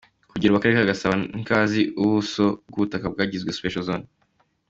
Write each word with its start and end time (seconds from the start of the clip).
Kugeza 0.29 0.49
ubu, 0.51 0.57
Akarere 0.59 0.79
ka 0.79 0.89
Gasabo 0.91 1.13
ntikazi 1.31 1.81
ubuso 2.01 2.45
bw’ubutaka 2.69 3.05
bwagizwe 3.13 3.55
‘Special 3.57 3.83
zone. 3.87 4.07